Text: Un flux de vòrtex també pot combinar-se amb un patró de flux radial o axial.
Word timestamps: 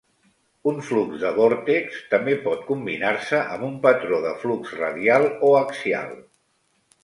Un 0.69 0.77
flux 0.87 1.19
de 1.23 1.29
vòrtex 1.35 1.99
també 2.15 2.33
pot 2.49 2.65
combinar-se 2.71 3.43
amb 3.43 3.69
un 3.69 3.77
patró 3.87 4.25
de 4.27 4.35
flux 4.47 4.75
radial 4.83 5.33
o 5.49 5.55
axial. 5.63 6.13